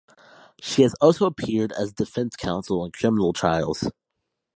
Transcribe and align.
She 0.59 0.81
has 0.81 0.95
also 0.99 1.27
appeared 1.27 1.71
as 1.73 1.93
defence 1.93 2.35
counsel 2.35 2.83
in 2.85 2.91
criminal 2.91 3.33
trials. 3.33 3.87